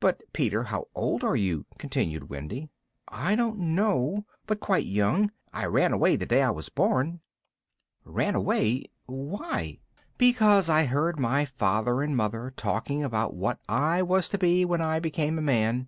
[0.00, 2.70] "But Peter, how old are you?" continued Wendy.
[3.08, 5.30] "I don't know, but quite young.
[5.52, 7.20] I ran away the day I was born."
[8.02, 9.80] "Ran away why?"
[10.16, 14.80] "Because I heard my father and mother talking about what I was to be when
[14.80, 15.84] I became a man.